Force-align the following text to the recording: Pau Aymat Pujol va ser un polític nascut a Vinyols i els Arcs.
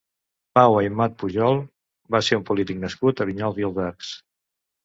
Pau 0.59 0.77
Aymat 0.77 1.19
Pujol 1.23 1.59
va 2.17 2.23
ser 2.29 2.39
un 2.41 2.47
polític 2.49 2.83
nascut 2.87 3.23
a 3.27 3.31
Vinyols 3.33 3.63
i 3.65 3.69
els 3.71 3.81
Arcs. 3.91 4.13